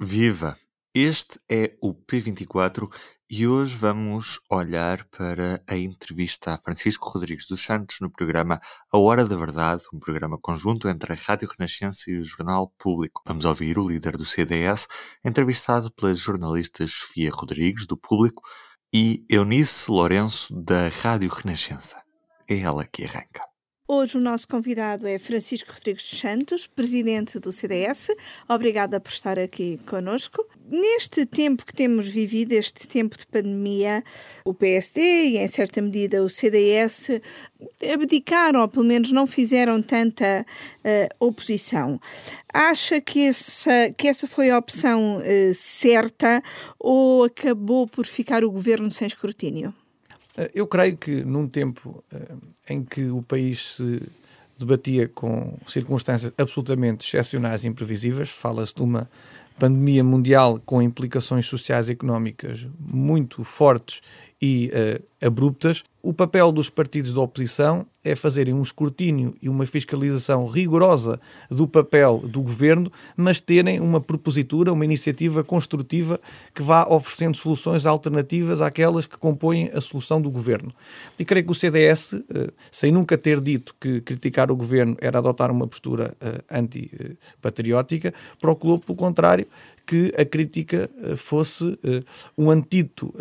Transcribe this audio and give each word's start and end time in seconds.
Viva! 0.00 0.58
Este 0.92 1.38
é 1.48 1.76
o 1.80 1.94
P24 1.94 2.92
e 3.30 3.46
hoje 3.46 3.76
vamos 3.76 4.40
olhar 4.50 5.04
para 5.04 5.62
a 5.68 5.76
entrevista 5.76 6.52
a 6.52 6.58
Francisco 6.58 7.08
Rodrigues 7.08 7.46
dos 7.46 7.60
Santos 7.60 7.98
no 8.00 8.10
programa 8.10 8.60
A 8.92 8.98
Hora 8.98 9.24
da 9.24 9.36
Verdade, 9.36 9.84
um 9.92 10.00
programa 10.00 10.36
conjunto 10.36 10.88
entre 10.88 11.12
a 11.12 11.16
Rádio 11.16 11.48
Renascença 11.48 12.10
e 12.10 12.18
o 12.18 12.24
Jornal 12.24 12.72
Público. 12.76 13.22
Vamos 13.24 13.44
ouvir 13.44 13.78
o 13.78 13.86
líder 13.86 14.16
do 14.16 14.24
CDS, 14.24 14.88
entrevistado 15.24 15.92
pelas 15.92 16.18
jornalistas 16.18 16.90
Sofia 16.90 17.30
Rodrigues, 17.30 17.86
do 17.86 17.96
Público, 17.96 18.42
e 18.92 19.24
Eunice 19.30 19.88
Lourenço, 19.88 20.52
da 20.52 20.88
Rádio 20.88 21.30
Renascença. 21.30 22.02
É 22.48 22.58
ela 22.58 22.84
que 22.84 23.04
arranca. 23.04 23.53
Hoje 23.86 24.16
o 24.16 24.20
nosso 24.20 24.48
convidado 24.48 25.06
é 25.06 25.18
Francisco 25.18 25.70
Rodrigues 25.70 26.08
Santos, 26.08 26.66
presidente 26.66 27.38
do 27.38 27.52
CDS. 27.52 28.08
Obrigada 28.48 28.98
por 28.98 29.10
estar 29.10 29.38
aqui 29.38 29.78
conosco. 29.86 30.42
Neste 30.66 31.26
tempo 31.26 31.66
que 31.66 31.74
temos 31.74 32.08
vivido, 32.08 32.52
este 32.52 32.88
tempo 32.88 33.18
de 33.18 33.26
pandemia, 33.26 34.02
o 34.42 34.54
PSD 34.54 35.02
e, 35.02 35.36
em 35.36 35.46
certa 35.48 35.82
medida, 35.82 36.22
o 36.22 36.30
CDS 36.30 37.20
abdicaram, 37.92 38.62
ou 38.62 38.68
pelo 38.68 38.86
menos 38.86 39.12
não 39.12 39.26
fizeram 39.26 39.82
tanta 39.82 40.46
uh, 40.78 41.26
oposição. 41.26 42.00
Acha 42.54 43.02
que 43.02 43.20
essa, 43.28 43.90
que 43.98 44.08
essa 44.08 44.26
foi 44.26 44.48
a 44.48 44.56
opção 44.56 45.18
uh, 45.18 45.54
certa 45.54 46.42
ou 46.80 47.24
acabou 47.24 47.86
por 47.86 48.06
ficar 48.06 48.44
o 48.44 48.50
governo 48.50 48.90
sem 48.90 49.06
escrutínio? 49.06 49.74
Eh, 50.36 50.50
eu 50.54 50.66
creio 50.66 50.96
que 50.96 51.24
num 51.24 51.48
tempo 51.48 52.02
uh, 52.12 52.38
em 52.68 52.82
que 52.82 53.04
o 53.10 53.22
país 53.22 53.76
se 53.76 54.02
debatia 54.58 55.08
com 55.08 55.56
circunstâncias 55.66 56.32
absolutamente 56.38 57.06
excepcionais 57.06 57.64
e 57.64 57.68
imprevisíveis, 57.68 58.30
fala-se 58.30 58.74
de 58.74 58.82
uma 58.82 59.08
pandemia 59.58 60.02
mundial 60.02 60.60
com 60.64 60.82
implicações 60.82 61.46
sociais 61.46 61.88
e 61.88 61.92
económicas 61.92 62.66
muito 62.78 63.44
fortes 63.44 64.00
e 64.44 64.70
uh, 64.74 65.26
abruptas, 65.26 65.82
o 66.02 66.12
papel 66.12 66.52
dos 66.52 66.68
partidos 66.68 67.14
da 67.14 67.22
oposição 67.22 67.86
é 68.04 68.14
fazerem 68.14 68.52
um 68.52 68.60
escrutínio 68.60 69.34
e 69.40 69.48
uma 69.48 69.64
fiscalização 69.64 70.44
rigorosa 70.46 71.18
do 71.50 71.66
papel 71.66 72.18
do 72.18 72.42
governo, 72.42 72.92
mas 73.16 73.40
terem 73.40 73.80
uma 73.80 74.02
propositura, 74.02 74.70
uma 74.70 74.84
iniciativa 74.84 75.42
construtiva 75.42 76.20
que 76.54 76.62
vá 76.62 76.84
oferecendo 76.86 77.38
soluções 77.38 77.86
alternativas 77.86 78.60
àquelas 78.60 79.06
que 79.06 79.16
compõem 79.16 79.70
a 79.72 79.80
solução 79.80 80.20
do 80.20 80.30
governo. 80.30 80.74
E 81.18 81.24
creio 81.24 81.46
que 81.46 81.52
o 81.52 81.54
CDS, 81.54 82.12
eh, 82.12 82.50
sem 82.70 82.92
nunca 82.92 83.16
ter 83.16 83.40
dito 83.40 83.74
que 83.80 84.02
criticar 84.02 84.50
o 84.50 84.56
governo 84.56 84.94
era 85.00 85.16
adotar 85.20 85.50
uma 85.50 85.66
postura 85.66 86.14
eh, 86.20 86.42
antipatriótica, 86.50 88.12
procurou, 88.38 88.78
pelo 88.78 88.94
contrário, 88.94 89.46
que 89.86 90.12
a 90.16 90.24
crítica 90.24 90.90
eh, 91.02 91.16
fosse 91.16 91.78
um 92.36 92.50
antídoto 92.50 93.14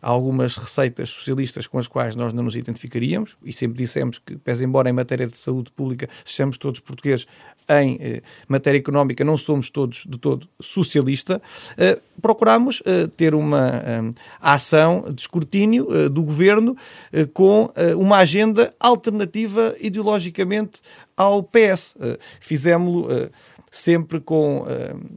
a 0.00 0.08
algumas 0.08 0.56
receitas 0.56 1.10
socialistas 1.10 1.66
com 1.66 1.78
as 1.78 1.86
quais 1.86 2.16
nós 2.16 2.32
não 2.32 2.42
nos 2.42 2.56
identificaríamos, 2.56 3.36
e 3.44 3.52
sempre 3.52 3.78
dissemos 3.78 4.18
que, 4.18 4.36
pese 4.36 4.64
embora 4.64 4.88
em 4.88 4.92
matéria 4.92 5.26
de 5.26 5.36
saúde 5.36 5.70
pública 5.70 6.08
sejamos 6.24 6.58
todos 6.58 6.80
portugueses, 6.80 7.26
em 7.68 7.98
eh, 8.00 8.22
matéria 8.48 8.78
económica 8.78 9.24
não 9.24 9.36
somos 9.36 9.70
todos 9.70 10.04
de 10.08 10.18
todo 10.18 10.48
socialista, 10.60 11.40
eh, 11.76 11.98
procuramos 12.20 12.82
eh, 12.84 13.08
ter 13.16 13.34
uma 13.34 13.68
eh, 13.68 14.10
ação 14.40 15.04
de 15.12 15.20
escrutínio 15.20 15.86
eh, 15.90 16.08
do 16.08 16.22
governo 16.22 16.76
eh, 17.12 17.26
com 17.32 17.72
uma 17.96 18.18
agenda 18.18 18.74
alternativa 18.78 19.74
ideologicamente 19.80 20.80
ao 21.16 21.42
PS. 21.42 21.96
Fizemos-lo 22.40 23.30
sempre 23.74 24.20
com 24.20 24.66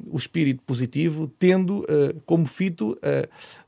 o 0.09 0.15
espírito 0.15 0.63
positivo, 0.63 1.27
tendo 1.37 1.85
como 2.25 2.45
fito 2.45 2.97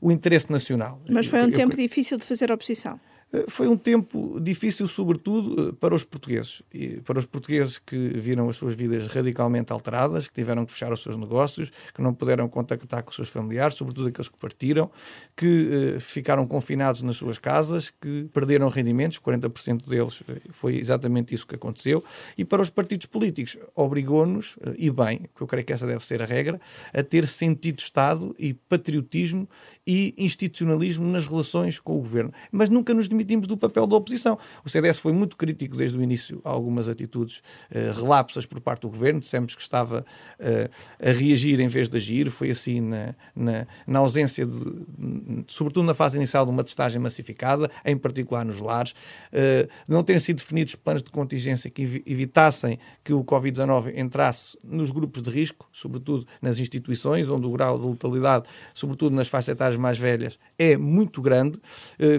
o 0.00 0.10
interesse 0.10 0.50
nacional. 0.50 0.98
Mas 1.10 1.26
foi 1.26 1.40
um 1.42 1.50
eu, 1.50 1.52
tempo 1.52 1.74
eu... 1.74 1.76
difícil 1.76 2.16
de 2.16 2.24
fazer 2.24 2.50
oposição. 2.50 2.98
Eh, 3.32 3.44
foi 3.48 3.68
um 3.68 3.76
tempo 3.76 4.40
difícil, 4.40 4.86
sobretudo 4.88 5.68
eh, 5.68 5.72
para 5.78 5.94
os 5.94 6.04
portugueses. 6.04 6.62
E 6.72 7.00
para 7.00 7.18
os 7.18 7.26
portugueses 7.26 7.78
que 7.78 7.96
viram 7.96 8.48
as 8.48 8.56
suas 8.56 8.74
vidas 8.74 9.06
radicalmente 9.06 9.72
alteradas, 9.72 10.28
que 10.28 10.34
tiveram 10.34 10.64
que 10.64 10.72
fechar 10.72 10.92
os 10.92 11.02
seus 11.02 11.16
negócios, 11.16 11.70
que 11.94 12.00
não 12.00 12.14
puderam 12.14 12.48
contactar 12.48 13.02
com 13.02 13.10
os 13.10 13.16
seus 13.16 13.28
familiares, 13.28 13.74
sobretudo 13.74 14.08
aqueles 14.08 14.28
que 14.28 14.38
partiram, 14.38 14.90
que 15.36 15.96
eh, 15.96 16.00
ficaram 16.00 16.46
confinados 16.46 17.02
nas 17.02 17.16
suas 17.16 17.38
casas, 17.38 17.90
que 17.90 18.24
perderam 18.32 18.68
rendimentos, 18.68 19.18
40% 19.18 19.86
deles 19.86 20.22
foi 20.50 20.76
exatamente 20.76 21.34
isso 21.34 21.46
que 21.46 21.54
aconteceu. 21.54 22.02
E 22.36 22.44
para 22.44 22.62
os 22.62 22.70
partidos 22.70 23.06
políticos, 23.06 23.56
obrigou-nos, 23.74 24.58
e 24.76 24.90
bem, 24.90 25.28
que 25.36 25.42
eu 25.42 25.46
creio 25.46 25.64
que 25.64 25.72
essa 25.72 25.86
deve 25.86 26.04
ser 26.04 26.22
a 26.22 26.26
regra, 26.26 26.60
a 26.92 27.02
ter 27.02 27.26
sentido 27.28 27.76
de 27.76 27.82
Estado 27.82 28.34
e 28.38 28.54
patriotismo 28.54 29.48
e 29.86 30.14
institucionalismo 30.18 31.06
nas 31.06 31.26
relações 31.26 31.78
com 31.78 31.96
o 31.96 31.98
governo. 31.98 32.32
Mas 32.52 32.68
nunca 32.68 32.92
nos 32.92 33.08
demitimos 33.18 33.48
do 33.48 33.56
papel 33.56 33.86
da 33.86 33.96
oposição. 33.96 34.38
O 34.64 34.70
CDS 34.70 34.98
foi 34.98 35.12
muito 35.12 35.36
crítico 35.36 35.76
desde 35.76 35.98
o 35.98 36.02
início 36.02 36.40
a 36.44 36.50
algumas 36.50 36.88
atitudes 36.88 37.38
uh, 37.70 37.92
relapsas 38.00 38.46
por 38.46 38.60
parte 38.60 38.82
do 38.82 38.90
governo. 38.90 39.20
Dissemos 39.20 39.54
que 39.54 39.60
estava 39.60 40.04
uh, 40.38 40.70
a 41.04 41.10
reagir 41.10 41.60
em 41.60 41.68
vez 41.68 41.88
de 41.88 41.96
agir. 41.96 42.30
Foi 42.30 42.50
assim 42.50 42.80
na, 42.80 43.14
na, 43.34 43.66
na 43.86 43.98
ausência, 43.98 44.46
de, 44.46 45.44
sobretudo 45.48 45.84
na 45.84 45.94
fase 45.94 46.16
inicial, 46.16 46.44
de 46.44 46.52
uma 46.52 46.62
testagem 46.62 47.00
massificada, 47.00 47.70
em 47.84 47.96
particular 47.96 48.44
nos 48.44 48.60
lares. 48.60 48.92
Uh, 49.32 49.68
não 49.88 50.04
terem 50.04 50.20
sido 50.20 50.36
definidos 50.36 50.74
planos 50.76 51.02
de 51.02 51.10
contingência 51.10 51.68
que 51.68 52.02
evitassem 52.06 52.78
que 53.02 53.12
o 53.12 53.24
Covid-19 53.24 53.96
entrasse 53.96 54.56
nos 54.62 54.90
grupos 54.90 55.22
de 55.22 55.30
risco, 55.30 55.68
sobretudo 55.72 56.26
nas 56.40 56.58
instituições, 56.58 57.28
onde 57.28 57.46
o 57.46 57.50
grau 57.50 57.78
de 57.78 57.86
letalidade, 57.86 58.44
sobretudo 58.72 59.14
nas 59.14 59.28
faixas 59.28 59.48
etárias 59.48 59.78
mais 59.78 59.98
velhas 59.98 60.38
é 60.58 60.76
muito 60.76 61.20
grande. 61.20 61.58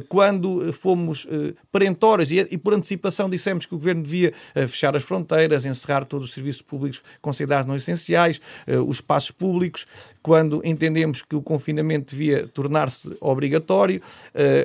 Quando 0.07 0.71
fomos 0.89 1.27
eh, 1.29 1.53
perentórios 1.71 2.31
e 2.31 2.57
por 2.57 2.73
antecipação 2.73 3.29
dissemos 3.29 3.67
que 3.67 3.75
o 3.75 3.77
governo 3.77 4.01
devia 4.01 4.33
eh, 4.55 4.65
fechar 4.65 4.95
as 4.95 5.03
fronteiras, 5.03 5.63
encerrar 5.63 6.03
todos 6.03 6.29
os 6.29 6.33
serviços 6.33 6.63
públicos 6.63 7.03
considerados 7.21 7.67
não 7.67 7.75
essenciais, 7.75 8.41
os 8.87 8.97
espaços 8.97 9.31
públicos, 9.31 9.85
quando 10.21 10.61
entendemos 10.65 11.21
que 11.21 11.35
o 11.35 11.41
confinamento 11.41 12.11
devia 12.11 12.47
tornar-se 12.47 13.15
obrigatório. 13.19 14.01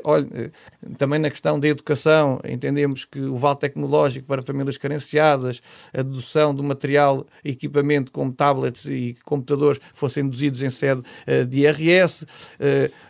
Olha, 0.03 0.53
também 0.97 1.19
na 1.19 1.31
questão 1.31 1.59
da 1.59 1.69
educação, 1.69 2.41
entendemos 2.47 3.05
que 3.05 3.21
o 3.21 3.37
vale 3.37 3.59
tecnológico 3.59 4.27
para 4.27 4.43
famílias 4.43 4.77
carenciadas, 4.77 5.62
a 5.93 6.03
dedução 6.03 6.55
do 6.55 6.62
material, 6.62 7.27
equipamento 7.45 8.12
como 8.12 8.33
tablets 8.33 8.87
e 8.87 9.17
computadores 9.25 9.81
fossem 9.95 10.25
deduzidos 10.25 10.62
em 10.62 10.71
sede 10.71 11.03
de 11.49 11.61
IRS 11.61 12.27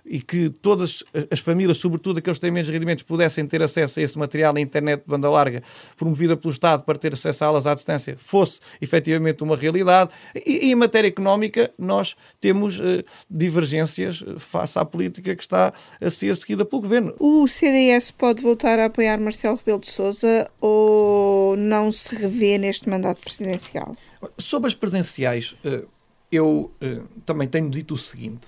e 0.05 0.21
que 0.21 0.51
todas 0.51 1.05
as 1.31 1.39
famílias, 1.39 1.79
sobretudo 1.79 2.19
aqueles 2.19 2.39
que 2.39 2.43
têm 2.43 2.51
menos 2.51 2.69
rendimentos, 2.69 3.04
pudessem 3.05 3.47
ter 3.47 3.63
acesso 3.63 4.01
a 4.01 4.03
esse 4.03 4.19
material 4.19 4.53
na 4.53 4.61
internet 4.61 5.01
de 5.01 5.07
banda 5.07 5.31
larga, 5.31 5.63
promovida 5.97 6.37
pelo 6.37 6.53
Estado 6.53 6.83
para 6.83 6.99
ter 6.99 7.15
acesso 7.15 7.45
a 7.45 7.47
aulas 7.49 7.67
à 7.67 7.75
distância, 7.75 8.17
fosse 8.19 8.61
efetivamente 8.81 9.43
uma 9.43 9.57
realidade. 9.57 10.11
E, 10.35 10.67
e 10.67 10.73
em 10.73 10.75
matéria 10.75 11.09
económica, 11.09 11.73
nós 11.79 12.17
temos 12.41 12.79
uh, 12.79 13.05
divergências 13.31 14.25
face 14.39 14.79
à 14.79 14.85
política 14.85 15.35
que 15.35 15.43
está 15.43 15.73
a 16.01 16.11
ser 16.11 16.35
seguida 16.37 16.65
pelo 16.65 16.83
Governo. 16.83 17.15
O 17.19 17.47
CDS 17.47 18.11
pode 18.11 18.43
voltar 18.43 18.79
a 18.79 18.87
apoiar 18.87 19.19
Marcelo 19.19 19.57
Rebelo 19.57 19.81
de 19.81 19.91
Sousa 19.91 20.51
ou 20.61 21.57
não 21.57 21.91
se 21.93 22.15
revê 22.15 22.59
neste 22.59 22.89
mandato 22.89 23.21
presidencial? 23.21 23.97
Sobre 24.39 24.69
as 24.69 24.75
presenciais, 24.75 25.57
eh, 25.65 25.85
eu 26.31 26.73
eh, 26.81 27.01
também 27.25 27.49
tenho 27.49 27.71
dito 27.71 27.95
o 27.95 27.99
seguinte. 27.99 28.47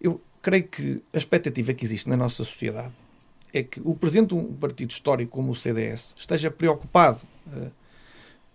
Eu 0.00 0.20
creio 0.42 0.64
que 0.64 1.02
a 1.12 1.18
expectativa 1.18 1.74
que 1.74 1.84
existe 1.84 2.08
na 2.08 2.16
nossa 2.16 2.44
sociedade 2.44 2.92
é 3.58 3.62
que 3.62 3.80
o 3.84 3.94
presidente 3.94 4.28
de 4.28 4.34
um 4.34 4.52
partido 4.54 4.90
histórico 4.90 5.32
como 5.32 5.50
o 5.50 5.54
CDS 5.54 6.14
esteja 6.16 6.50
preocupado 6.50 7.20
uh, 7.48 7.70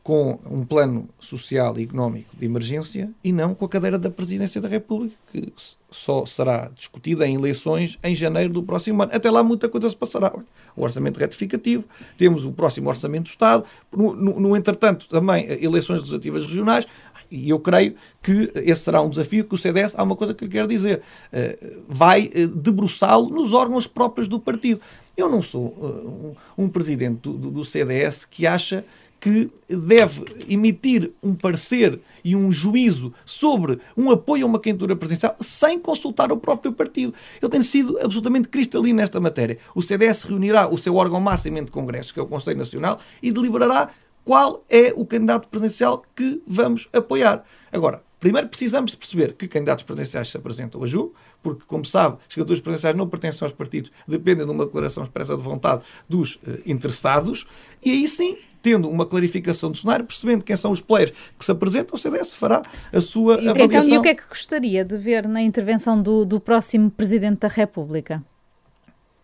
com 0.03 0.37
um 0.45 0.65
plano 0.65 1.07
social 1.17 1.79
e 1.79 1.83
económico 1.83 2.35
de 2.35 2.45
emergência 2.45 3.09
e 3.23 3.31
não 3.31 3.55
com 3.55 3.63
a 3.63 3.69
cadeira 3.69 3.97
da 3.97 4.09
presidência 4.09 4.59
da 4.59 4.67
República, 4.67 5.15
que 5.31 5.53
só 5.89 6.25
será 6.25 6.69
discutida 6.75 7.25
em 7.25 7.35
eleições 7.35 7.97
em 8.03 8.13
janeiro 8.13 8.51
do 8.51 8.63
próximo 8.63 9.01
ano. 9.01 9.11
Até 9.15 9.31
lá 9.31 9.41
muita 9.41 9.69
coisa 9.69 9.89
se 9.89 9.95
passará. 9.95 10.33
O 10.75 10.83
orçamento 10.83 11.19
retificativo, 11.19 11.85
temos 12.17 12.43
o 12.43 12.51
próximo 12.51 12.89
orçamento 12.89 13.25
do 13.25 13.29
Estado, 13.29 13.63
no, 13.95 14.13
no, 14.13 14.39
no 14.41 14.57
entretanto 14.57 15.07
também 15.07 15.45
eh, 15.47 15.63
eleições 15.63 15.99
legislativas 15.99 16.47
regionais, 16.47 16.85
e 17.33 17.49
eu 17.49 17.59
creio 17.59 17.95
que 18.21 18.51
esse 18.55 18.81
será 18.81 19.01
um 19.01 19.09
desafio 19.09 19.43
que 19.43 19.55
o 19.55 19.57
CDS, 19.57 19.93
há 19.97 20.03
uma 20.03 20.15
coisa 20.15 20.33
que 20.33 20.45
eu 20.45 20.49
quero 20.49 20.67
dizer, 20.67 21.01
eh, 21.31 21.57
vai 21.87 22.29
eh, 22.33 22.45
debruçá-lo 22.45 23.29
nos 23.29 23.53
órgãos 23.53 23.87
próprios 23.87 24.27
do 24.27 24.39
partido. 24.39 24.79
Eu 25.17 25.29
não 25.29 25.41
sou 25.41 26.35
um 26.57 26.67
presidente 26.67 27.29
do, 27.29 27.63
CDS 27.63 28.25
que 28.25 28.47
acha 28.47 28.83
que 29.19 29.49
deve 29.69 30.21
emitir 30.49 31.11
um 31.23 31.33
parecer 31.33 31.97
e 32.25 32.35
um 32.35 32.51
juízo 32.51 33.13
sobre 33.23 33.79
um 33.95 34.11
apoio 34.11 34.43
a 34.43 34.49
uma 34.49 34.59
candidatura 34.59 34.97
presidencial 34.97 35.37
sem 35.39 35.79
consultar 35.79 36.29
o 36.31 36.37
próprio 36.37 36.73
partido. 36.73 37.13
Eu 37.41 37.47
tenho 37.47 37.63
sido 37.63 37.97
absolutamente 37.99 38.49
cristalino 38.49 38.97
nesta 38.97 39.21
matéria. 39.21 39.59
O 39.73 39.81
CDS 39.81 40.23
reunirá 40.23 40.67
o 40.67 40.77
seu 40.77 40.95
órgão 40.95 41.21
máximo 41.21 41.63
de 41.63 41.71
congressos, 41.71 42.11
que 42.11 42.19
é 42.19 42.23
o 42.23 42.27
Conselho 42.27 42.57
Nacional, 42.57 42.99
e 43.21 43.31
deliberará 43.31 43.91
qual 44.23 44.63
é 44.69 44.93
o 44.95 45.05
candidato 45.05 45.47
presidencial 45.47 46.03
que 46.15 46.41
vamos 46.47 46.89
apoiar. 46.93 47.43
Agora, 47.71 48.01
Primeiro 48.23 48.47
precisamos 48.47 48.95
perceber 48.95 49.33
que 49.33 49.49
candidatos 49.49 49.83
presidenciais 49.83 50.29
se 50.29 50.37
apresentam 50.37 50.81
a 50.81 50.87
julho, 50.87 51.13
porque, 51.41 51.65
como 51.67 51.83
sabe, 51.83 52.19
as 52.25 52.33
candidaturas 52.33 52.61
presidenciais 52.61 52.95
não 52.95 53.05
pertencem 53.05 53.45
aos 53.45 53.51
partidos, 53.51 53.91
dependem 54.07 54.45
de 54.45 54.51
uma 54.53 54.65
declaração 54.65 55.03
expressa 55.03 55.35
de 55.35 55.41
vontade 55.41 55.83
dos 56.07 56.35
uh, 56.35 56.61
interessados, 56.65 57.45
e 57.83 57.91
aí 57.91 58.07
sim, 58.07 58.37
tendo 58.61 58.89
uma 58.89 59.05
clarificação 59.05 59.71
do 59.71 59.77
cenário, 59.77 60.05
percebendo 60.05 60.41
quem 60.41 60.55
são 60.55 60.71
os 60.71 60.79
players 60.79 61.11
que 61.37 61.43
se 61.43 61.51
apresentam, 61.51 61.97
o 61.97 61.99
CDS 61.99 62.33
fará 62.33 62.61
a 62.93 63.01
sua 63.01 63.33
e, 63.41 63.49
avaliação. 63.49 63.87
Então, 63.87 63.95
e 63.95 63.97
o 63.97 64.01
que 64.01 64.07
é 64.07 64.15
que 64.15 64.23
gostaria 64.29 64.85
de 64.85 64.97
ver 64.97 65.27
na 65.27 65.41
intervenção 65.41 66.01
do, 66.01 66.23
do 66.23 66.39
próximo 66.39 66.89
Presidente 66.89 67.39
da 67.39 67.49
República? 67.49 68.23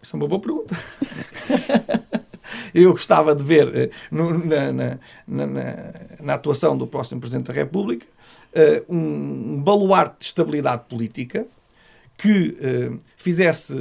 Isso 0.02 0.14
é 0.14 0.20
uma 0.20 0.28
boa 0.28 0.42
pergunta. 0.42 0.76
Eu 2.74 2.92
gostava 2.92 3.36
de 3.36 3.44
ver 3.44 3.68
uh, 3.68 3.90
no, 4.12 4.38
na, 4.46 4.72
na, 4.72 5.00
na, 5.28 5.48
na, 6.22 6.34
atuação 6.34 6.78
do 6.78 6.88
próximo 6.88 7.20
Presidente 7.20 7.48
da 7.48 7.54
República 7.54 8.06
uh, 8.54 8.94
um 8.94 9.62
baluarte 9.62 10.20
de 10.20 10.26
estabilidade 10.26 10.84
política 10.88 11.46
que 12.18 12.58
uh, 12.60 13.00
fizesse 13.18 13.74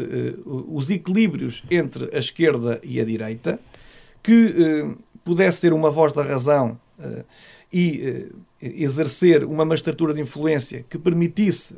os 0.47 0.91
equilíbrios 0.91 1.65
entre 1.71 2.09
a 2.15 2.19
esquerda 2.19 2.81
e 2.83 3.01
a 3.01 3.05
direita, 3.05 3.59
que 4.23 4.95
pudesse 5.25 5.59
ser 5.59 5.73
uma 5.73 5.91
voz 5.91 6.13
da 6.13 6.23
razão 6.23 6.79
e 7.73 8.31
exercer 8.61 9.45
uma 9.45 9.65
magistratura 9.65 10.13
de 10.13 10.21
influência 10.21 10.85
que 10.89 10.99
permitisse 10.99 11.77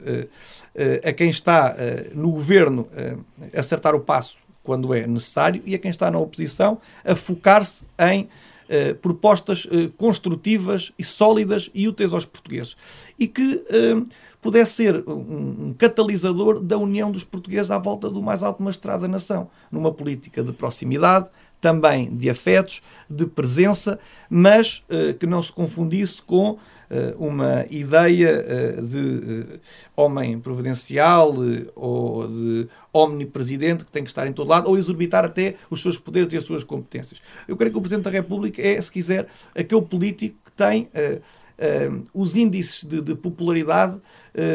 a 1.05 1.12
quem 1.12 1.29
está 1.29 1.76
no 2.14 2.32
governo 2.32 2.88
acertar 3.55 3.94
o 3.94 4.00
passo 4.00 4.38
quando 4.62 4.93
é 4.95 5.07
necessário, 5.07 5.62
e 5.65 5.75
a 5.75 5.79
quem 5.79 5.91
está 5.91 6.11
na 6.11 6.19
oposição 6.19 6.79
a 7.05 7.15
focar-se 7.15 7.85
em 7.99 8.29
eh, 8.69 8.95
propostas 8.95 9.67
eh, 9.71 9.91
construtivas 9.97 10.93
e 10.99 11.03
sólidas 11.03 11.71
e 11.75 11.89
úteis 11.89 12.12
aos 12.12 12.25
portugueses. 12.25 12.77
E 13.19 13.27
que 13.27 13.65
eh, 13.69 14.01
pudesse 14.41 14.75
ser 14.75 15.03
um, 15.09 15.69
um, 15.69 15.75
catalisador 15.77 16.61
da 16.61 16.79
união 16.79 17.11
dos 17.11 17.25
portugueses 17.25 17.71
à 17.71 17.79
volta 17.79 18.09
do 18.09 18.23
mais 18.23 18.43
alto 18.43 18.62
magistrado 18.62 19.03
da 19.03 19.09
nação, 19.09 19.51
numa 19.71 19.93
política 19.93 20.43
de 20.43 20.53
proximidade, 20.53 21.29
também 21.61 22.15
de 22.15 22.31
afetos, 22.31 22.83
de 23.09 23.27
presença, 23.27 23.99
mas 24.29 24.85
eh, 24.89 25.12
que 25.12 25.27
não 25.27 25.43
se 25.43 25.53
confundisse 25.53 26.23
com 26.23 26.59
eh, 26.93 27.15
uma 27.19 27.65
ideia 27.71 28.45
eh, 28.49 28.83
de 28.83 29.53
eh, 29.55 29.61
homem 29.95 30.41
providencial 30.41 31.33
ou 31.77 32.27
de 32.27 32.69
omnipresidente 32.93 33.85
que 33.85 33.93
tem 33.93 34.03
que 34.03 34.11
estar 34.11 34.27
em 34.27 34.33
todo 34.33 34.49
lado 34.49 34.69
ou 34.69 34.77
exorbitar 34.77 35.25
até 35.25 35.55
os 35.71 35.81
seus 35.83 35.97
poderes 35.97 36.33
e 36.33 36.37
as 36.37 36.43
suas 36.43 36.65
competências. 36.65 37.23
Eu 37.47 37.57
creio 37.57 37.71
que 37.71 37.79
o 37.79 37.81
Presidente 37.81 38.07
da 38.07 38.11
República 38.11 38.61
é, 38.61 38.83
se 38.83 38.91
quiser, 38.91 39.29
aquele 39.55 39.83
político 39.83 40.37
que 40.45 40.51
tem 40.51 40.91
os 42.15 42.37
índices 42.37 42.85
de, 42.85 43.03
de 43.03 43.15
popularidade 43.15 44.01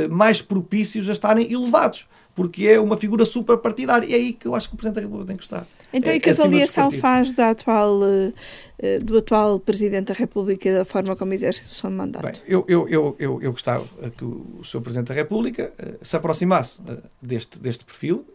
mais 0.09 0.41
propícios 0.41 1.07
a 1.07 1.11
estarem 1.11 1.53
elevados 1.53 2.07
porque 2.35 2.67
é 2.67 2.79
uma 2.79 2.97
figura 2.97 3.25
suprapartidária. 3.25 4.05
E 4.05 4.13
é 4.13 4.17
aí 4.17 4.33
que 4.33 4.45
eu 4.45 4.53
acho 4.53 4.67
que 4.67 4.75
o 4.75 4.77
Presidente 4.77 4.95
da 4.95 5.01
República 5.01 5.27
tem 5.27 5.37
que 5.37 5.43
estar. 5.43 5.65
Então, 5.93 6.11
é, 6.11 6.17
e 6.17 6.19
que 6.19 6.29
avaliação 6.29 6.91
faz 6.91 7.31
da 7.31 7.51
atual, 7.51 8.01
uh, 8.01 8.33
do 9.01 9.17
atual 9.17 9.57
Presidente 9.57 10.07
da 10.07 10.13
República 10.13 10.71
da 10.73 10.83
forma 10.83 11.15
como 11.15 11.33
exerce 11.33 11.61
o 11.61 11.65
seu 11.65 11.89
mandato? 11.89 12.25
Bem, 12.25 12.33
eu, 12.45 12.65
eu, 12.67 12.89
eu, 12.89 13.15
eu, 13.17 13.41
eu 13.41 13.51
gostava 13.53 13.87
que 14.17 14.25
o 14.25 14.61
Sr. 14.63 14.81
Presidente 14.81 15.07
da 15.07 15.13
República 15.13 15.71
uh, 15.79 16.05
se 16.05 16.17
aproximasse 16.17 16.81
uh, 16.81 17.01
deste, 17.21 17.57
deste 17.57 17.85
perfil 17.85 18.25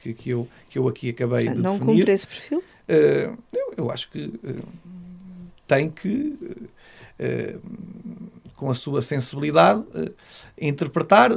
que, 0.00 0.14
que, 0.14 0.30
eu, 0.30 0.46
que 0.70 0.78
eu 0.78 0.86
aqui 0.86 1.10
acabei 1.10 1.46
Portanto, 1.46 1.56
de 1.56 1.62
não 1.62 1.72
definir. 1.72 1.90
Não 1.90 1.96
cumpre 1.98 2.12
esse 2.12 2.26
perfil? 2.26 2.62
eu, 2.88 3.74
eu 3.76 3.90
acho 3.90 4.10
que 4.10 4.32
tem 5.66 5.90
que 5.90 6.38
com 8.56 8.70
a 8.70 8.74
sua 8.74 9.02
sensibilidade, 9.02 9.84
interpretar 10.58 11.30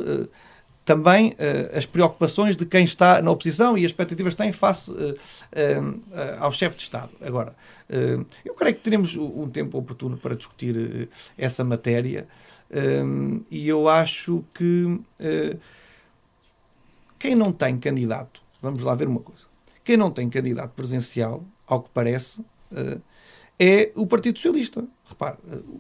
também 0.84 1.32
uh, 1.32 1.78
as 1.78 1.86
preocupações 1.86 2.56
de 2.56 2.66
quem 2.66 2.84
está 2.84 3.22
na 3.22 3.32
oposição 3.32 3.78
e 3.78 3.86
as 3.86 3.92
expectativas 3.92 4.34
que 4.34 4.42
tem 4.42 4.52
face 4.52 4.90
uh, 4.92 4.96
uh, 4.96 6.02
ao 6.40 6.52
chefe 6.52 6.76
de 6.78 6.84
Estado. 6.84 7.12
Agora, 7.22 7.56
eu 8.46 8.54
creio 8.54 8.76
que 8.76 8.82
teremos 8.82 9.18
um 9.18 9.50
tempo 9.50 9.78
oportuno 9.78 10.16
para 10.16 10.34
discutir 10.34 11.10
essa 11.38 11.62
matéria 11.62 12.26
e 13.50 13.68
eu 13.68 13.90
acho 13.90 14.46
que 14.54 14.98
quem 17.20 17.36
não 17.36 17.52
tem 17.52 17.78
candidato, 17.78 18.42
vamos 18.62 18.82
lá 18.82 18.96
ver 18.96 19.10
uma 19.10 19.20
coisa, 19.20 19.42
quem 19.84 19.98
não 19.98 20.10
tem 20.10 20.30
candidato 20.30 20.72
presencial, 20.72 21.44
ao 21.68 21.82
que 21.82 21.90
parece, 21.94 22.46
é 23.60 23.92
o 23.94 24.08
Partido 24.08 24.38
Socialista. 24.38 24.86
Repare, 25.10 25.36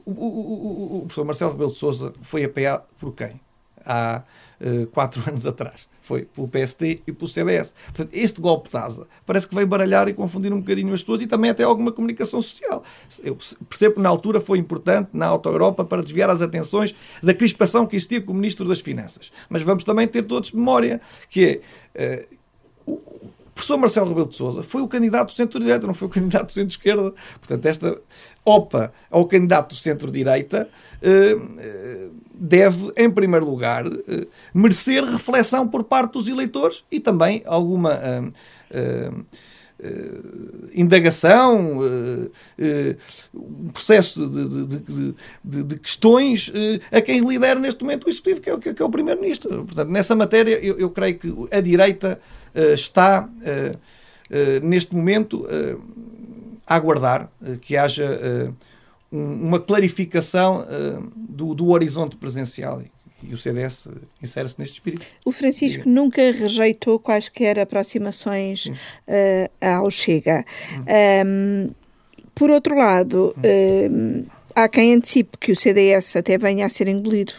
o, 0.06 0.12
o, 0.12 0.26
o, 0.26 0.98
o 0.98 1.00
professor 1.04 1.24
Marcelo 1.24 1.52
Rebelo 1.54 1.72
de 1.72 1.78
Sousa 1.78 2.14
foi 2.22 2.44
apoiado 2.44 2.84
por 3.00 3.16
quem? 3.16 3.40
Há 3.86 4.24
uh, 4.62 4.88
quatro 4.88 5.22
anos 5.28 5.46
atrás. 5.46 5.90
Foi 6.02 6.24
pelo 6.24 6.48
PSD 6.48 7.02
e 7.08 7.12
pelo 7.12 7.30
CDS. 7.30 7.74
Portanto, 7.86 8.10
este 8.12 8.42
golpe 8.42 8.70
de 8.70 8.78
asa 8.78 9.08
parece 9.26 9.48
que 9.48 9.56
veio 9.56 9.68
baralhar 9.68 10.08
e 10.10 10.14
confundir 10.14 10.52
um 10.52 10.60
bocadinho 10.60 10.94
as 10.94 11.02
pessoas 11.02 11.22
e 11.22 11.28
também 11.28 11.52
até 11.52 11.64
alguma 11.64 11.92
comunicação 11.92 12.42
social. 12.42 12.84
Eu 13.24 13.38
percebo 13.70 13.96
que 13.96 14.02
na 14.02 14.10
altura 14.10 14.42
foi 14.42 14.58
importante, 14.58 15.10
na 15.14 15.28
Auto-Europa, 15.28 15.86
para 15.86 16.02
desviar 16.02 16.30
as 16.30 16.42
atenções 16.42 16.96
da 17.22 17.34
crispação 17.34 17.86
que 17.86 17.96
existia 17.96 18.20
com 18.20 18.34
o 18.34 18.36
Ministro 18.36 18.68
das 18.68 18.82
Finanças. 18.82 19.32
Mas 19.48 19.62
vamos 19.62 19.84
também 19.84 20.08
ter 20.08 20.24
todos 20.24 20.52
memória 20.52 21.00
que 21.30 21.62
é. 21.96 22.26
Uh, 22.28 22.42
o 22.92 23.54
professor 23.54 23.78
Marcelo 23.78 24.10
Rebelo 24.10 24.28
de 24.28 24.36
Sousa 24.36 24.64
foi 24.64 24.82
o 24.82 24.88
candidato 24.88 25.28
do 25.28 25.34
centro-direita, 25.34 25.86
não 25.86 25.94
foi 25.94 26.08
o 26.08 26.12
candidato 26.12 26.48
do 26.48 26.52
centro-esquerda. 26.52 27.14
Portanto, 27.40 27.66
esta 27.66 28.02
OPA 28.44 28.92
ao 29.10 29.26
candidato 29.28 29.70
do 29.70 29.76
centro-direita 29.76 30.68
uh, 30.68 32.12
deve, 32.44 32.92
em 32.98 33.08
primeiro 33.08 33.46
lugar, 33.46 33.86
uh, 33.86 34.28
merecer 34.52 35.04
reflexão 35.04 35.68
por 35.68 35.84
parte 35.84 36.14
dos 36.14 36.28
eleitores 36.28 36.84
e 36.92 37.00
também 37.00 37.44
alguma 37.46 37.94
uh, 37.94 39.26
indagação, 40.76 41.80
um 43.34 43.70
processo 43.70 44.30
de, 44.30 44.68
de, 44.68 45.16
de, 45.44 45.64
de 45.64 45.80
questões 45.80 46.54
a 46.92 47.02
quem 47.02 47.20
lidera 47.28 47.60
neste 47.60 47.84
momento 47.84 48.06
o 48.06 48.10
Executivo, 48.12 48.42
que 48.42 48.52
é, 48.52 48.74
que 48.76 48.80
é 48.80 48.86
o 48.86 48.92
Primeiro-Ministro. 48.92 49.66
Portanto, 49.66 49.90
nessa 49.90 50.16
matéria, 50.16 50.64
eu, 50.64 50.78
eu, 50.78 50.92
creio 50.92 51.18
que 51.18 51.34
a 51.50 51.60
direita 51.60 52.22
está, 52.76 53.28
neste 54.62 54.96
momento, 54.96 55.48
a 56.68 56.76
aguardar 56.76 57.32
que 57.62 57.76
haja 57.76 58.54
uma 59.12 59.60
clarificação 59.60 60.62
uh, 60.62 61.12
do, 61.16 61.54
do, 61.54 61.70
horizonte 61.70 62.16
presencial 62.16 62.82
e 63.24 63.34
o 63.34 63.38
CDS 63.38 63.88
insere-se 64.22 64.58
neste 64.58 64.76
espírito. 64.76 65.06
O 65.26 65.32
Francisco 65.32 65.84
Diga. 65.84 65.94
nunca 65.94 66.22
rejeitou 66.32 66.98
quaisquer 66.98 67.60
aproximações 67.60 68.68
uh, 68.68 68.72
ao 69.62 69.92
Chega. 69.92 70.46
Hum. 70.80 71.68
Um, 71.68 71.72
por 72.34 72.50
outro 72.50 72.76
lado, 72.76 73.36
hum. 73.38 74.24
Há 74.56 74.68
quem 74.68 74.96
antecipe 74.96 75.38
que 75.38 75.52
o 75.52 75.56
CDS 75.56 76.16
até 76.16 76.38
venha 76.38 76.66
a 76.66 76.70
ser 76.70 76.88
engolido 76.88 77.34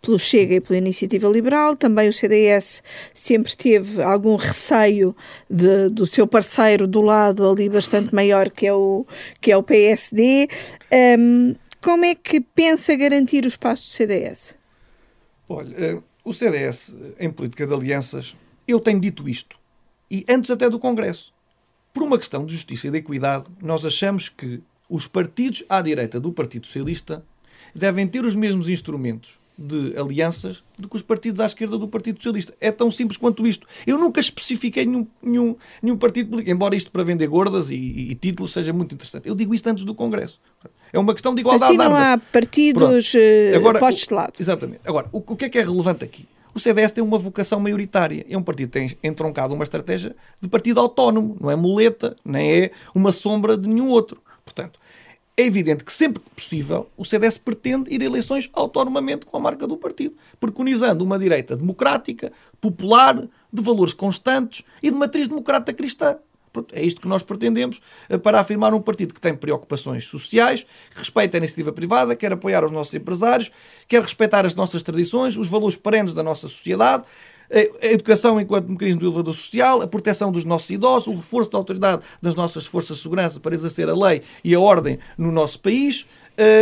pelo 0.00 0.18
Chega 0.18 0.54
e 0.54 0.60
pela 0.60 0.78
Iniciativa 0.78 1.28
Liberal. 1.28 1.76
Também 1.76 2.08
o 2.08 2.12
CDS 2.12 2.82
sempre 3.12 3.56
teve 3.56 4.02
algum 4.02 4.36
receio 4.36 5.14
de, 5.48 5.88
do 5.88 6.06
seu 6.06 6.26
parceiro 6.26 6.86
do 6.86 7.00
lado 7.00 7.48
ali 7.48 7.68
bastante 7.68 8.14
maior 8.14 8.50
que 8.50 8.66
é 8.66 8.74
o, 8.74 9.06
que 9.40 9.50
é 9.50 9.56
o 9.56 9.62
PSD. 9.62 10.48
Um, 11.18 11.54
como 11.80 12.04
é 12.04 12.14
que 12.14 12.40
pensa 12.40 12.96
garantir 12.96 13.44
o 13.44 13.48
espaço 13.48 13.88
do 13.88 13.90
CDS? 13.90 14.54
Olha, 15.48 15.74
eh, 15.76 16.02
o 16.24 16.32
CDS, 16.32 16.94
em 17.20 17.30
política 17.30 17.66
de 17.66 17.74
alianças, 17.74 18.34
eu 18.66 18.80
tenho 18.80 18.98
dito 18.98 19.28
isto, 19.28 19.58
e 20.10 20.24
antes 20.28 20.50
até 20.50 20.70
do 20.70 20.78
Congresso. 20.78 21.34
Por 21.92 22.02
uma 22.02 22.18
questão 22.18 22.46
de 22.46 22.54
justiça 22.54 22.88
e 22.88 22.90
de 22.90 22.96
equidade, 22.96 23.44
nós 23.60 23.84
achamos 23.84 24.30
que 24.30 24.62
os 24.94 25.08
partidos 25.08 25.64
à 25.68 25.82
direita 25.82 26.20
do 26.20 26.30
Partido 26.30 26.68
Socialista 26.68 27.24
devem 27.74 28.06
ter 28.06 28.24
os 28.24 28.36
mesmos 28.36 28.68
instrumentos 28.68 29.40
de 29.58 29.92
alianças 29.98 30.62
do 30.78 30.88
que 30.88 30.94
os 30.94 31.02
partidos 31.02 31.40
à 31.40 31.46
esquerda 31.46 31.76
do 31.76 31.88
Partido 31.88 32.18
Socialista. 32.18 32.54
É 32.60 32.70
tão 32.70 32.92
simples 32.92 33.16
quanto 33.16 33.44
isto. 33.44 33.66
Eu 33.84 33.98
nunca 33.98 34.20
especifiquei 34.20 34.86
nenhum, 34.86 35.04
nenhum, 35.20 35.56
nenhum 35.82 35.96
partido 35.96 36.30
político, 36.30 36.52
embora 36.52 36.76
isto 36.76 36.92
para 36.92 37.02
vender 37.02 37.26
gordas 37.26 37.70
e, 37.70 37.74
e, 37.74 38.12
e, 38.12 38.14
títulos 38.14 38.52
seja 38.52 38.72
muito 38.72 38.94
interessante. 38.94 39.28
Eu 39.28 39.34
digo 39.34 39.52
isto 39.52 39.66
antes 39.66 39.84
do 39.84 39.96
Congresso. 39.96 40.40
É 40.92 40.98
uma 40.98 41.12
questão 41.12 41.34
de 41.34 41.40
igualdade 41.40 41.72
assim 41.72 41.76
não 41.76 41.92
há 41.92 42.16
partidos 42.16 43.12
Agora, 43.56 43.80
postos 43.80 44.06
de 44.06 44.14
lado. 44.14 44.32
Exatamente. 44.38 44.80
Agora, 44.84 45.08
o, 45.10 45.18
o 45.18 45.36
que 45.36 45.46
é 45.46 45.48
que 45.48 45.58
é 45.58 45.62
relevante 45.62 46.04
aqui? 46.04 46.24
O 46.54 46.60
CDS 46.60 46.92
tem 46.92 47.02
uma 47.02 47.18
vocação 47.18 47.58
maioritária. 47.58 48.24
É 48.30 48.38
um 48.38 48.42
partido 48.44 48.68
que 48.68 48.78
tem 48.78 48.96
entroncado 49.02 49.54
uma 49.54 49.64
estratégia 49.64 50.14
de 50.40 50.48
partido 50.48 50.78
autónomo. 50.78 51.36
Não 51.40 51.50
é 51.50 51.56
muleta, 51.56 52.14
nem 52.24 52.52
é 52.52 52.70
uma 52.94 53.10
sombra 53.10 53.56
de 53.56 53.68
nenhum 53.68 53.88
outro. 53.88 54.22
Portanto, 54.44 54.78
é 55.36 55.42
evidente 55.42 55.84
que 55.84 55.92
sempre 55.92 56.22
que 56.22 56.30
possível 56.30 56.88
o 56.96 57.04
CDS 57.04 57.38
pretende 57.38 57.92
ir 57.92 58.00
a 58.00 58.04
eleições 58.04 58.48
autonomamente 58.52 59.26
com 59.26 59.36
a 59.36 59.40
marca 59.40 59.66
do 59.66 59.76
partido, 59.76 60.14
preconizando 60.38 61.04
uma 61.04 61.18
direita 61.18 61.56
democrática, 61.56 62.32
popular, 62.60 63.16
de 63.52 63.62
valores 63.62 63.92
constantes 63.92 64.64
e 64.82 64.90
de 64.90 64.96
matriz 64.96 65.28
democrata 65.28 65.72
cristã. 65.72 66.18
É 66.72 66.84
isto 66.84 67.00
que 67.00 67.08
nós 67.08 67.24
pretendemos 67.24 67.80
eh, 68.08 68.16
para 68.16 68.38
afirmar 68.38 68.72
um 68.74 68.80
partido 68.80 69.12
que 69.12 69.20
tem 69.20 69.34
preocupações 69.34 70.04
sociais, 70.04 70.64
que 70.90 70.98
respeita 70.98 71.36
a 71.36 71.38
iniciativa 71.38 71.72
privada, 71.72 72.14
quer 72.14 72.32
apoiar 72.32 72.64
os 72.64 72.70
nossos 72.70 72.94
empresários, 72.94 73.50
quer 73.88 74.00
respeitar 74.00 74.46
as 74.46 74.54
nossas 74.54 74.84
tradições, 74.84 75.36
os 75.36 75.48
valores 75.48 75.74
perenes 75.74 76.14
da 76.14 76.22
nossa 76.22 76.46
sociedade, 76.46 77.02
a 77.50 77.86
educação 77.86 78.40
enquanto 78.40 78.70
mecanismo 78.70 79.00
do 79.00 79.06
elevador 79.06 79.34
social, 79.34 79.82
a 79.82 79.86
proteção 79.86 80.32
dos 80.32 80.44
nossos 80.44 80.70
idosos, 80.70 81.08
o 81.08 81.16
reforço 81.16 81.50
da 81.50 81.58
autoridade 81.58 82.02
das 82.20 82.34
nossas 82.34 82.66
forças 82.66 82.96
de 82.96 83.02
segurança 83.02 83.38
para 83.40 83.54
exercer 83.54 83.88
a 83.88 83.94
lei 83.94 84.22
e 84.42 84.54
a 84.54 84.60
ordem 84.60 84.98
no 85.16 85.30
nosso 85.30 85.60
país 85.60 86.06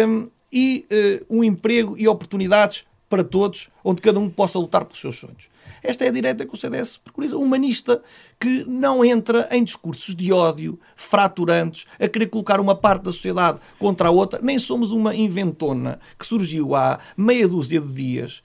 um, 0.06 0.28
e 0.52 0.86
uh, 1.30 1.38
um 1.38 1.44
emprego 1.44 1.96
e 1.96 2.06
oportunidades 2.06 2.84
para 3.08 3.24
todos, 3.24 3.68
onde 3.84 4.00
cada 4.02 4.18
um 4.18 4.28
possa 4.28 4.58
lutar 4.58 4.84
pelos 4.84 5.00
seus 5.00 5.18
sonhos. 5.18 5.52
Esta 5.82 6.04
é 6.04 6.08
a 6.08 6.12
direita 6.12 6.46
que 6.46 6.54
o 6.54 6.56
CDS 6.56 6.96
preconiza, 6.96 7.36
humanista, 7.36 8.00
que 8.38 8.64
não 8.68 9.04
entra 9.04 9.48
em 9.50 9.64
discursos 9.64 10.14
de 10.14 10.32
ódio, 10.32 10.78
fraturantes, 10.94 11.86
a 11.98 12.06
querer 12.08 12.26
colocar 12.26 12.60
uma 12.60 12.74
parte 12.74 13.02
da 13.02 13.12
sociedade 13.12 13.58
contra 13.78 14.08
a 14.08 14.10
outra. 14.10 14.38
Nem 14.40 14.58
somos 14.60 14.92
uma 14.92 15.14
inventona 15.14 15.98
que 16.16 16.24
surgiu 16.24 16.76
há 16.76 17.00
meia 17.16 17.48
dúzia 17.48 17.80
de 17.80 17.92
dias 17.92 18.42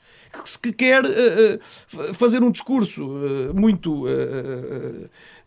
que 0.62 0.72
quer 0.72 1.04
uh, 1.04 1.10
uh, 1.10 2.14
fazer 2.14 2.44
um 2.44 2.52
discurso 2.52 3.08
uh, 3.08 3.54
muito 3.54 4.06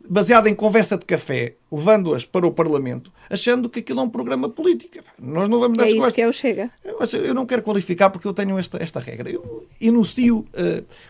baseado 0.09 0.47
em 0.47 0.55
conversa 0.55 0.97
de 0.97 1.05
café, 1.05 1.55
levando-as 1.71 2.25
para 2.25 2.47
o 2.47 2.53
Parlamento, 2.53 3.13
achando 3.29 3.69
que 3.69 3.81
aquilo 3.81 4.01
é 4.01 4.03
um 4.03 4.09
programa 4.09 4.49
político. 4.49 4.99
Nós 5.19 5.49
não 5.49 5.61
vamos 5.61 5.77
dar 5.77 5.87
É 5.87 5.91
isso 5.91 6.13
que 6.13 6.23
é 6.23 6.29
o 6.29 6.33
Chega. 6.33 6.71
Eu, 6.85 6.99
eu, 7.21 7.35
não 7.35 7.47
quero 7.47 7.63
qualificar 7.63 8.11
porque 8.11 8.27
eu 8.27 8.33
tenho 8.33 8.59
esta, 8.59 8.83
esta 8.83 8.99
regra. 8.99 9.31
Eu 9.31 9.67
enuncio 9.81 10.47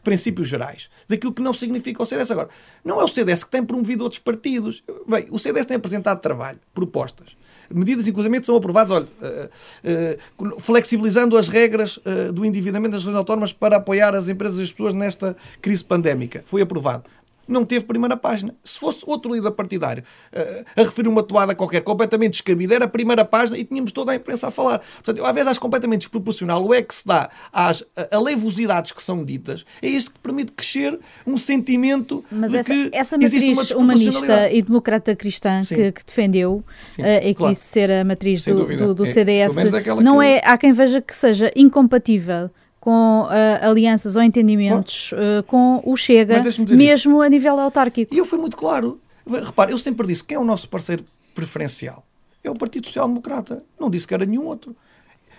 princípios 0.02 0.48
gerais 0.48 0.90
daquilo 1.08 1.32
que 1.32 1.42
não 1.42 1.52
significa 1.52 2.02
o 2.02 2.06
CDS. 2.06 2.30
Agora, 2.30 2.48
não 2.84 3.00
é 3.00 3.04
o 3.04 3.08
CDS 3.08 3.44
que 3.44 3.50
tem 3.50 3.64
promovido 3.64 4.02
outros 4.02 4.20
partidos. 4.20 4.82
Bem, 5.06 5.26
o 5.30 5.38
CDS 5.38 5.66
tem 5.66 5.76
apresentado 5.76 6.20
trabalho, 6.20 6.58
propostas 6.74 7.36
medidas, 7.72 8.06
inclusive, 8.08 8.44
são 8.44 8.56
aprovadas, 8.56 8.90
olha, 8.90 9.06
uh, 9.20 10.44
uh, 10.44 10.60
flexibilizando 10.60 11.36
as 11.36 11.48
regras 11.48 11.98
do 12.32 12.44
endividamento 12.44 12.92
das 12.92 13.02
regiões 13.02 13.16
autónomas 13.16 13.52
para 13.52 13.76
apoiar 13.76 14.14
as 14.14 14.28
empresas 14.28 14.58
e 14.58 14.62
as 14.62 14.70
pessoas 14.70 14.94
nesta 14.94 15.36
crise 15.60 15.84
pandémica. 15.84 16.42
Foi 16.46 16.62
aprovado 16.62 17.04
não 17.52 17.64
teve 17.64 17.84
primeira 17.84 18.16
página. 18.16 18.54
Se 18.64 18.78
fosse 18.78 19.04
outro 19.06 19.34
líder 19.34 19.50
partidário 19.52 20.02
uh, 20.32 20.64
a 20.76 20.82
referir 20.82 21.08
uma 21.08 21.22
toada 21.22 21.54
qualquer 21.54 21.82
completamente 21.82 22.32
descabida, 22.32 22.74
era 22.74 22.84
a 22.84 22.88
primeira 22.88 23.24
página 23.24 23.58
e 23.58 23.64
tínhamos 23.64 23.92
toda 23.92 24.12
a 24.12 24.14
imprensa 24.14 24.48
a 24.48 24.50
falar. 24.50 24.78
Portanto, 24.78 25.18
eu, 25.18 25.26
às 25.26 25.34
vezes 25.34 25.50
acho 25.50 25.60
completamente 25.60 26.00
desproporcional 26.02 26.64
o 26.64 26.74
é 26.74 26.82
que 26.82 26.94
se 26.94 27.06
dá 27.06 27.30
às 27.52 27.84
alevosidades 28.10 28.92
que 28.92 29.02
são 29.02 29.24
ditas, 29.24 29.64
é 29.82 29.88
isto 29.88 30.12
que 30.12 30.18
permite 30.18 30.52
crescer 30.52 30.98
um 31.26 31.36
sentimento 31.36 32.24
Mas 32.30 32.52
de 32.52 32.58
essa, 32.58 32.72
que 32.72 32.90
essa 32.92 33.18
matriz 33.18 33.70
humanista 33.72 34.50
e 34.50 34.62
democrata 34.62 35.14
cristã 35.16 35.62
que, 35.62 35.92
que, 35.92 36.04
defendeu 36.04 36.64
Sim, 36.94 37.02
uh, 37.02 37.06
e 37.06 37.20
que 37.28 37.34
claro. 37.34 37.54
disse 37.54 37.66
ser 37.66 37.90
a 37.90 38.04
matriz 38.04 38.44
do, 38.44 38.76
do, 38.76 38.94
do, 38.94 39.06
CDS, 39.06 39.56
é, 39.56 40.02
não 40.02 40.22
é, 40.22 40.40
há 40.44 40.56
quem 40.56 40.72
veja 40.72 41.00
que 41.00 41.14
seja 41.14 41.50
incompatível 41.54 42.50
com 42.80 43.24
uh, 43.24 43.68
alianças 43.68 44.16
ou 44.16 44.22
entendimentos 44.22 45.12
uh, 45.12 45.42
com 45.46 45.82
o 45.84 45.96
Chega, 45.96 46.42
mesmo 46.42 46.64
isto. 46.64 47.22
a 47.22 47.28
nível 47.28 47.60
autárquico. 47.60 48.14
E 48.14 48.18
eu 48.18 48.24
fui 48.24 48.38
muito 48.38 48.56
claro. 48.56 48.98
Repare, 49.26 49.72
eu 49.72 49.78
sempre 49.78 50.06
disse 50.06 50.24
quem 50.24 50.36
é 50.36 50.40
o 50.40 50.44
nosso 50.44 50.68
parceiro 50.68 51.04
preferencial. 51.34 52.04
É 52.42 52.50
o 52.50 52.54
Partido 52.54 52.86
Social 52.86 53.06
Democrata. 53.06 53.62
Não 53.78 53.90
disse 53.90 54.06
que 54.06 54.14
era 54.14 54.24
nenhum 54.24 54.46
outro. 54.46 54.74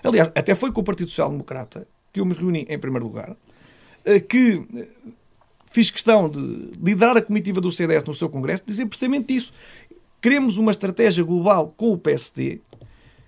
Aliás, 0.04 0.32
até 0.36 0.54
foi 0.54 0.72
com 0.72 0.82
o 0.82 0.84
Partido 0.84 1.10
Social 1.10 1.32
Democrata 1.32 1.88
que 2.14 2.20
eu 2.20 2.26
me 2.26 2.34
reuni 2.34 2.66
em 2.70 2.78
primeiro 2.78 3.08
lugar, 3.08 3.32
uh, 3.32 4.28
que 4.28 4.64
fiz 5.66 5.90
questão 5.90 6.30
de 6.30 6.40
liderar 6.80 7.18
a 7.18 7.22
comitiva 7.22 7.60
do 7.60 7.72
CDS 7.72 8.04
no 8.04 8.14
seu 8.14 8.30
congresso, 8.30 8.64
dizer 8.68 8.86
precisamente 8.86 9.36
isso. 9.36 9.52
Queremos 10.22 10.58
uma 10.58 10.72
estratégia 10.72 11.24
global 11.24 11.74
com 11.76 11.92
o 11.92 11.98
PSD 11.98 12.62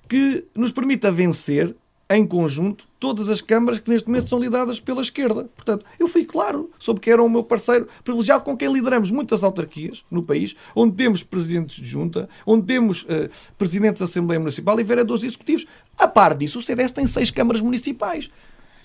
que 0.07 0.45
nos 0.53 0.71
permita 0.71 1.11
vencer 1.11 1.75
em 2.09 2.25
conjunto, 2.27 2.85
todas 2.99 3.29
as 3.29 3.41
câmaras 3.41 3.79
que 3.79 3.89
neste 3.89 4.07
momento 4.07 4.27
são 4.27 4.37
lideradas 4.37 4.79
pela 4.79 5.01
esquerda. 5.01 5.45
Portanto, 5.55 5.85
eu 5.97 6.07
fui 6.07 6.25
claro 6.25 6.69
sobre 6.77 7.01
que 7.01 7.09
era 7.09 7.23
o 7.23 7.29
meu 7.29 7.43
parceiro 7.43 7.87
privilegiado 8.03 8.43
com 8.43 8.55
quem 8.55 8.71
lideramos 8.71 9.09
muitas 9.09 9.43
autarquias 9.43 10.03
no 10.11 10.23
país, 10.23 10.55
onde 10.75 10.95
temos 10.95 11.23
presidentes 11.23 11.77
de 11.77 11.85
junta, 11.85 12.29
onde 12.45 12.65
temos 12.65 13.03
uh, 13.03 13.29
presidentes 13.57 13.99
da 13.99 14.05
Assembleia 14.05 14.39
Municipal 14.39 14.79
e 14.79 14.83
vereadores 14.83 15.23
executivos. 15.23 15.65
A 15.97 16.07
par 16.07 16.35
disso, 16.35 16.59
o 16.59 16.61
CDS 16.61 16.91
tem 16.91 17.07
seis 17.07 17.31
câmaras 17.31 17.61
municipais. 17.61 18.29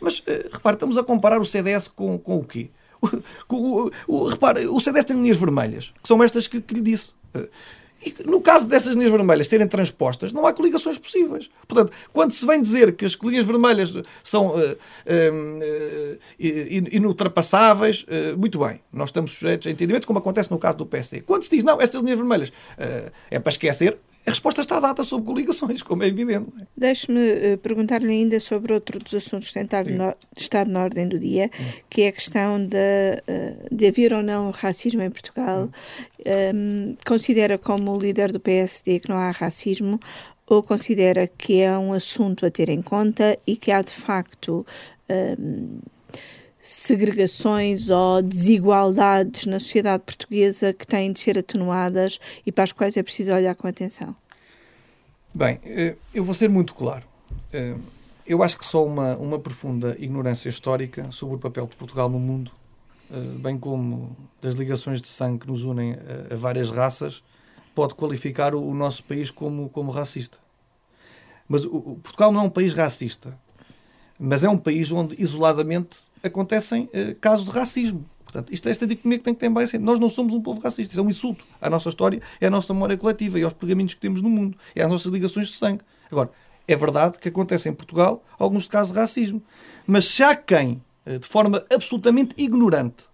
Mas, 0.00 0.20
uh, 0.20 0.24
repare, 0.52 0.76
estamos 0.76 0.96
a 0.96 1.02
comparar 1.02 1.40
o 1.40 1.44
CDS 1.44 1.88
com, 1.88 2.18
com 2.18 2.38
o 2.38 2.44
quê? 2.44 2.70
O, 3.48 3.86
o, 3.86 3.90
o, 4.08 4.28
repare, 4.28 4.66
o 4.66 4.80
CDS 4.80 5.04
tem 5.04 5.16
linhas 5.20 5.36
vermelhas, 5.36 5.92
que 6.02 6.08
são 6.08 6.22
estas 6.22 6.46
que, 6.46 6.60
que 6.60 6.74
lhe 6.74 6.80
disse. 6.80 7.12
Uh, 7.34 7.48
e 8.04 8.14
no 8.24 8.40
caso 8.40 8.66
dessas 8.66 8.94
linhas 8.94 9.10
vermelhas 9.10 9.48
serem 9.48 9.66
transpostas, 9.66 10.32
não 10.32 10.46
há 10.46 10.52
coligações 10.52 10.96
possíveis. 10.98 11.50
Portanto, 11.66 11.92
quando 12.12 12.32
se 12.32 12.46
vem 12.46 12.62
dizer 12.62 12.94
que 12.94 13.04
as 13.04 13.14
linhas 13.14 13.44
vermelhas 13.44 13.92
são 14.22 14.48
uh, 14.48 14.60
uh, 14.60 16.18
inultrapassáveis, 16.38 18.04
uh, 18.04 18.38
muito 18.38 18.58
bem, 18.58 18.80
nós 18.92 19.08
estamos 19.08 19.32
sujeitos 19.32 19.66
a 19.66 19.70
entendimentos, 19.70 20.06
como 20.06 20.20
acontece 20.20 20.50
no 20.50 20.58
caso 20.58 20.78
do 20.78 20.86
PSD. 20.86 21.22
Quando 21.22 21.42
se 21.42 21.50
diz, 21.50 21.64
não, 21.64 21.80
essas 21.80 22.00
linhas 22.00 22.18
vermelhas 22.18 22.52
é 23.30 23.38
para 23.40 23.50
esquecer, 23.50 23.98
a 24.28 24.30
resposta 24.30 24.60
está 24.60 24.78
dada 24.78 25.02
sobre 25.02 25.26
coligações, 25.26 25.82
como 25.82 26.02
é 26.02 26.06
evidente. 26.06 26.48
É? 26.60 26.66
Deixe-me 26.76 27.56
perguntar-lhe 27.58 28.10
ainda 28.10 28.38
sobre 28.40 28.72
outro 28.72 28.98
dos 28.98 29.14
assuntos 29.14 29.48
que 29.48 29.54
tem 29.54 29.68
estado 30.36 30.70
na 30.70 30.82
ordem 30.82 31.08
do 31.08 31.18
dia, 31.18 31.50
que 31.90 32.02
é 32.02 32.08
a 32.08 32.12
questão 32.12 32.64
de, 32.64 32.76
de 33.70 33.86
haver 33.86 34.12
ou 34.12 34.22
não 34.22 34.50
racismo 34.50 35.02
em 35.02 35.10
Portugal. 35.10 35.70
Um, 36.54 36.96
considera 37.06 37.56
como 37.58 37.98
líder 37.98 38.32
do 38.32 38.40
PSD 38.40 39.00
que 39.00 39.08
não 39.08 39.16
há 39.16 39.30
racismo 39.30 39.98
ou 40.48 40.62
considera 40.62 41.26
que 41.26 41.60
é 41.60 41.76
um 41.78 41.92
assunto 41.92 42.46
a 42.46 42.50
ter 42.50 42.68
em 42.68 42.82
conta 42.82 43.38
e 43.46 43.56
que 43.56 43.70
há 43.70 43.82
de 43.82 43.92
facto 43.92 44.66
hum, 45.38 45.80
segregações 46.60 47.88
ou 47.88 48.20
desigualdades 48.22 49.46
na 49.46 49.60
sociedade 49.60 50.04
portuguesa 50.04 50.72
que 50.72 50.86
têm 50.86 51.12
de 51.12 51.20
ser 51.20 51.38
atenuadas 51.38 52.18
e 52.44 52.52
para 52.52 52.64
as 52.64 52.72
quais 52.72 52.96
é 52.96 53.02
preciso 53.02 53.32
olhar 53.32 53.54
com 53.54 53.66
atenção? 53.66 54.14
Bem, 55.34 55.60
eh, 55.64 55.96
eu 56.12 56.24
vou 56.24 56.34
ser 56.34 56.48
muito 56.48 56.74
claro. 56.74 57.04
Eh, 57.52 57.76
eu 58.26 58.42
acho 58.42 58.58
que 58.58 58.66
só 58.66 58.84
uma, 58.84 59.16
uma 59.16 59.38
profunda 59.38 59.96
ignorância 59.98 60.48
histórica 60.48 61.10
sobre 61.10 61.36
o 61.36 61.38
papel 61.38 61.66
de 61.66 61.76
Portugal 61.76 62.08
no 62.08 62.18
mundo, 62.18 62.50
eh, 63.10 63.38
bem 63.38 63.58
como 63.58 64.16
das 64.40 64.54
ligações 64.54 65.00
de 65.00 65.08
sangue 65.08 65.40
que 65.40 65.46
nos 65.46 65.62
unem 65.62 65.96
a, 66.30 66.36
várias 66.36 66.70
raças, 66.70 67.22
pode 67.74 67.94
qualificar 67.94 68.54
o, 68.54 68.74
nosso 68.74 69.04
país 69.04 69.30
como, 69.30 69.68
como 69.68 69.90
racista. 69.90 70.36
Mas 71.48 71.64
o, 71.64 71.98
Portugal 72.02 72.32
não 72.32 72.40
é 72.40 72.44
um 72.44 72.50
país 72.50 72.74
racista, 72.74 73.38
mas 74.18 74.44
é 74.44 74.48
um 74.48 74.58
país 74.58 74.90
onde 74.90 75.20
isoladamente 75.22 75.98
acontecem 76.22 76.88
eh, 76.92 77.14
casos 77.20 77.44
de 77.44 77.50
racismo. 77.50 78.04
Portanto, 78.24 78.52
isto 78.52 78.68
é 78.68 78.70
esta 78.70 78.86
dicotomia 78.86 79.18
que 79.18 79.24
tem 79.24 79.32
que 79.32 79.40
ter 79.40 79.48
bem 79.48 79.66
Nós 79.80 79.98
não 79.98 80.08
somos 80.08 80.34
um 80.34 80.42
povo 80.42 80.60
racista, 80.60 80.92
isso 80.92 81.00
é 81.00 81.02
um 81.02 81.08
insulto. 81.08 81.46
À 81.60 81.70
nossa 81.70 81.88
história, 81.88 82.20
é 82.40 82.46
a 82.46 82.50
nossa 82.50 82.74
memória 82.74 82.96
coletiva 82.96 83.38
e 83.38 83.42
aos 83.42 83.54
pergaminhos 83.54 83.94
que 83.94 84.00
temos 84.00 84.20
no 84.20 84.28
mundo, 84.28 84.56
é 84.74 84.82
as 84.82 84.90
nossas 84.90 85.10
ligações 85.10 85.48
de 85.48 85.56
sangue. 85.56 85.80
Agora, 86.10 86.30
é 86.66 86.76
verdade 86.76 87.18
que 87.18 87.28
acontece 87.28 87.70
em 87.70 87.72
Portugal 87.72 88.22
alguns 88.38 88.68
casos 88.68 88.92
de 88.92 88.98
racismo, 88.98 89.42
mas 89.86 90.04
se 90.04 90.22
há 90.22 90.36
quem, 90.36 90.82
eh, 91.06 91.18
de 91.18 91.26
forma 91.26 91.64
absolutamente 91.72 92.34
ignorante, 92.36 93.04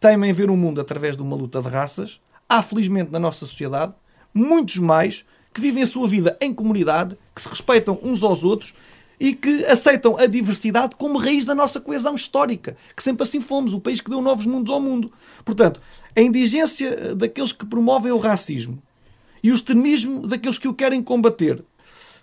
teima 0.00 0.32
ver 0.32 0.48
o 0.50 0.56
mundo 0.56 0.80
através 0.80 1.14
de 1.14 1.22
uma 1.22 1.36
luta 1.36 1.60
de 1.60 1.68
raças, 1.68 2.20
há 2.48 2.62
felizmente 2.62 3.10
na 3.10 3.18
nossa 3.18 3.40
sociedade 3.46 3.92
muitos 4.32 4.78
mais 4.78 5.26
que 5.52 5.60
vivem 5.60 5.82
a 5.82 5.86
sua 5.86 6.08
vida 6.08 6.36
em 6.40 6.52
comunidade, 6.52 7.16
que 7.34 7.40
se 7.40 7.48
respeitam 7.48 7.98
uns 8.02 8.22
aos 8.22 8.42
outros 8.42 8.74
e 9.18 9.34
que 9.34 9.64
aceitam 9.66 10.18
a 10.18 10.26
diversidade 10.26 10.96
como 10.96 11.18
raiz 11.18 11.44
da 11.44 11.54
nossa 11.54 11.80
coesão 11.80 12.14
histórica, 12.14 12.76
que 12.96 13.02
sempre 13.02 13.22
assim 13.22 13.40
fomos, 13.40 13.72
o 13.72 13.80
país 13.80 14.00
que 14.00 14.10
deu 14.10 14.20
novos 14.20 14.46
mundos 14.46 14.72
ao 14.72 14.80
mundo. 14.80 15.12
Portanto, 15.44 15.80
a 16.16 16.20
indigência 16.20 17.14
daqueles 17.14 17.52
que 17.52 17.66
promovem 17.66 18.12
o 18.12 18.18
racismo 18.18 18.82
e 19.42 19.50
o 19.50 19.54
extremismo 19.54 20.26
daqueles 20.26 20.58
que 20.58 20.68
o 20.68 20.74
querem 20.74 21.02
combater, 21.02 21.64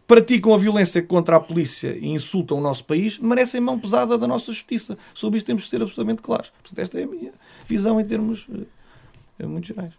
praticam 0.08 0.54
a 0.54 0.58
violência 0.58 1.02
contra 1.02 1.38
a 1.38 1.40
polícia 1.40 1.98
e 1.98 2.08
insultam 2.10 2.58
o 2.58 2.62
nosso 2.62 2.84
país, 2.84 3.18
merecem 3.18 3.62
mão 3.62 3.80
pesada 3.80 4.18
da 4.18 4.28
nossa 4.28 4.52
justiça. 4.52 4.98
Sobre 5.14 5.38
isso 5.38 5.46
temos 5.46 5.64
de 5.64 5.70
ser 5.70 5.82
absolutamente 5.82 6.22
claros. 6.22 6.50
Portanto, 6.50 6.80
esta 6.80 7.00
é 7.00 7.04
a 7.04 7.08
minha 7.08 7.32
visão 7.66 7.98
em 7.98 8.06
termos 8.06 8.48
uh, 8.50 9.48
muito 9.48 9.68
gerais. 9.68 9.94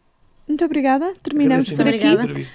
Muito 0.47 0.65
obrigada. 0.65 1.15
Terminamos 1.23 1.71
por 1.71 1.89
aqui. 1.89 2.47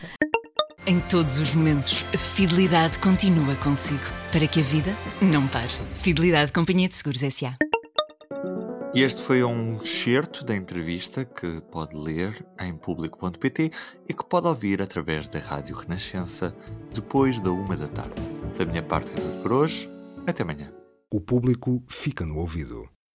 Em 0.86 1.00
todos 1.00 1.38
os 1.38 1.56
momentos, 1.56 2.06
a 2.14 2.18
fidelidade 2.18 3.00
continua 3.00 3.56
consigo, 3.56 4.00
para 4.32 4.48
que 4.48 4.60
a 4.60 4.64
vida 4.64 4.94
não 5.22 5.48
pare. 5.48 5.72
Fidelidade 5.96 6.52
Companhia 6.52 6.88
de 6.88 6.96
Seguros 6.96 7.24
S.A. 7.24 7.58
E 8.94 9.04
este 9.04 9.22
foi 9.22 9.44
um 9.44 9.78
excerto 9.82 10.44
da 10.44 10.56
entrevista 10.56 11.24
que 11.24 11.62
pode 11.72 11.96
ler 11.96 12.34
em 12.60 12.76
público.pt 12.76 13.72
e 14.10 14.14
que 14.14 14.26
pode 14.26 14.48
ouvir 14.48 14.82
através 14.82 15.28
da 15.28 15.40
Rádio 15.40 15.76
Renascença 15.76 16.56
depois 16.94 17.40
da 17.40 17.52
uma 17.52 17.78
da 17.78 17.88
tarde. 17.88 18.16
Da 18.58 18.66
minha 18.66 18.82
parte 18.82 19.12
é 19.12 19.16
tudo 19.16 19.42
por 19.44 19.54
hoje. 19.54 19.90
Até 20.26 20.44
amanhã. 20.44 20.72
O 21.14 21.22
público 21.22 21.84
fica 21.88 22.26
no 22.26 22.38
ouvido. 22.38 22.97